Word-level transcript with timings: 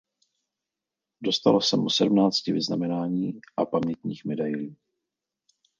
Dostalo 1.23 1.61
se 1.61 1.77
mu 1.77 1.89
sedmnácti 1.89 2.51
vyznamenání 2.51 3.39
a 3.57 3.65
pamětních 3.65 4.25
medailí. 4.25 4.77